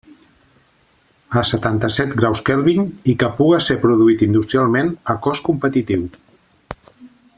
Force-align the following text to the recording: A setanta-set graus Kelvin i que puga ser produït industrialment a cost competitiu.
A 1.41 1.43
setanta-set 1.49 2.15
graus 2.21 2.41
Kelvin 2.47 2.87
i 3.13 3.15
que 3.25 3.29
puga 3.41 3.61
ser 3.67 3.77
produït 3.85 4.25
industrialment 4.29 4.91
a 5.15 5.17
cost 5.29 5.47
competitiu. 5.51 6.09